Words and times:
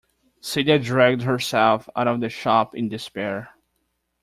Celia 0.39 0.79
dragged 0.79 1.21
herself 1.21 1.87
out 1.95 2.07
of 2.07 2.21
the 2.21 2.29
shop 2.29 2.73
in 2.73 2.89
despair. 2.89 3.51